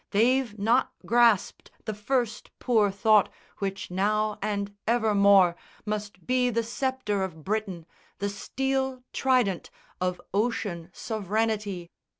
[0.09, 7.21] They've not grasped The first poor thought which now and evermore Must be the sceptre
[7.23, 7.85] of Britain,
[8.17, 9.69] the steel trident
[10.01, 11.91] Of ocean sovereignty.